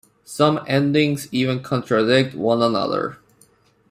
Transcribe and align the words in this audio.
Some 0.25 0.61
endings 0.65 1.27
even 1.31 1.61
contradict 1.61 2.33
one 2.33 2.63
another. 2.63 3.19